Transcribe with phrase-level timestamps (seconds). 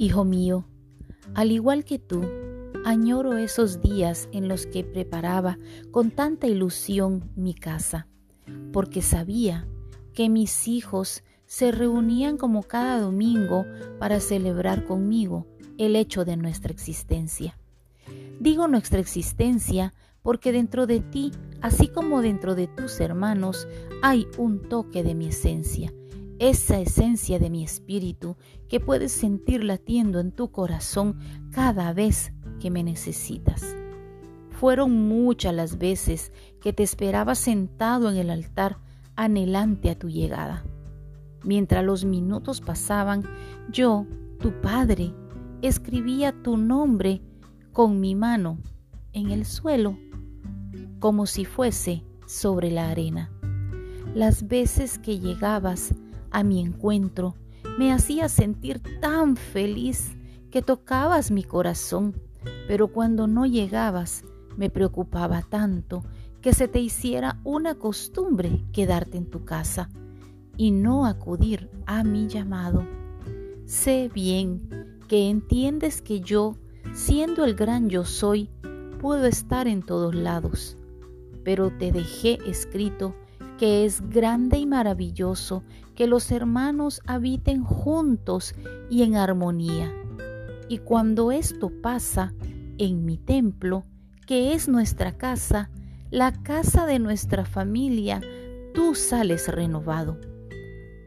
[0.00, 0.64] Hijo mío,
[1.34, 2.24] al igual que tú,
[2.84, 5.58] añoro esos días en los que preparaba
[5.90, 8.06] con tanta ilusión mi casa,
[8.72, 9.66] porque sabía
[10.14, 13.66] que mis hijos se reunían como cada domingo
[13.98, 15.48] para celebrar conmigo
[15.78, 17.58] el hecho de nuestra existencia.
[18.38, 23.66] Digo nuestra existencia porque dentro de ti, así como dentro de tus hermanos,
[24.00, 25.92] hay un toque de mi esencia,
[26.38, 28.36] esa esencia de mi espíritu
[28.68, 31.18] que puedes sentir latiendo en tu corazón
[31.50, 33.76] cada vez que me necesitas.
[34.50, 38.78] Fueron muchas las veces que te esperaba sentado en el altar
[39.16, 40.64] anhelante a tu llegada.
[41.44, 43.24] Mientras los minutos pasaban,
[43.70, 44.06] yo,
[44.40, 45.14] tu Padre,
[45.62, 47.20] escribía tu nombre
[47.72, 48.58] con mi mano
[49.12, 49.96] en el suelo,
[50.98, 53.30] como si fuese sobre la arena.
[54.14, 55.94] Las veces que llegabas
[56.30, 57.34] a mi encuentro
[57.78, 60.16] me hacías sentir tan feliz
[60.50, 62.14] que tocabas mi corazón,
[62.66, 64.24] pero cuando no llegabas
[64.56, 66.02] me preocupaba tanto
[66.40, 69.90] que se te hiciera una costumbre quedarte en tu casa
[70.56, 72.86] y no acudir a mi llamado.
[73.64, 76.56] Sé bien que entiendes que yo,
[76.92, 78.50] siendo el gran yo soy,
[79.00, 80.76] puedo estar en todos lados,
[81.44, 83.14] pero te dejé escrito
[83.58, 85.64] que es grande y maravilloso
[85.94, 88.54] que los hermanos habiten juntos
[88.88, 89.92] y en armonía.
[90.68, 92.32] Y cuando esto pasa
[92.78, 93.84] en mi templo,
[94.26, 95.70] que es nuestra casa,
[96.10, 98.20] la casa de nuestra familia,
[98.74, 100.18] tú sales renovado.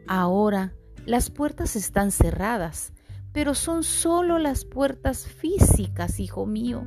[0.06, 0.74] Ahora
[1.06, 2.92] las puertas están cerradas,
[3.32, 6.86] pero son solo las puertas físicas, hijo mío,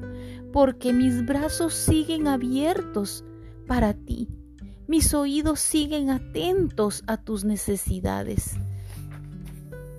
[0.54, 3.26] porque mis brazos siguen abiertos
[3.68, 4.30] para ti,
[4.88, 8.58] mis oídos siguen atentos a tus necesidades,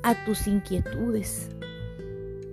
[0.02, 1.50] a tus inquietudes.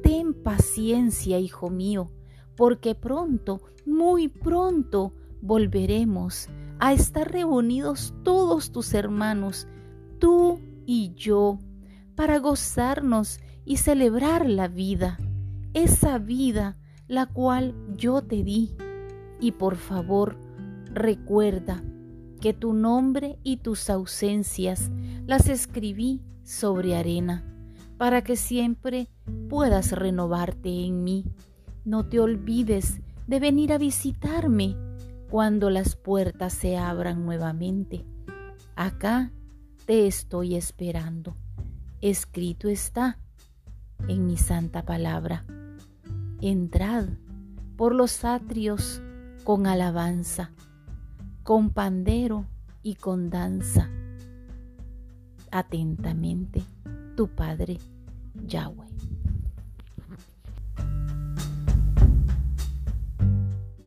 [0.02, 2.12] Ten paciencia, hijo mío,
[2.56, 6.50] porque pronto, muy pronto, volveremos
[6.80, 9.68] a estar reunidos todos tus hermanos
[10.20, 11.60] tú y yo,
[12.16, 15.18] para gozarnos y celebrar la vida,
[15.74, 18.76] esa vida la cual yo te di.
[19.40, 20.38] Y por favor,
[20.94, 21.84] recuerda
[22.44, 24.92] que tu nombre y tus ausencias
[25.26, 27.42] las escribí sobre arena,
[27.98, 29.08] para que siempre
[29.48, 31.24] puedas renovarte en mí.
[31.86, 34.76] No te olvides de venir a visitarme
[35.30, 38.06] cuando las puertas se abran nuevamente.
[38.76, 39.32] Acá
[39.86, 41.38] te estoy esperando.
[42.02, 43.20] Escrito está
[44.10, 45.46] en mi santa palabra.
[46.42, 47.06] Entrad
[47.78, 49.02] por los atrios
[49.46, 50.52] con alabanza,
[51.44, 52.46] con pandero
[52.82, 53.90] y con danza.
[55.52, 56.64] Atentamente,
[57.16, 57.78] tu Padre
[58.48, 58.88] Yahweh.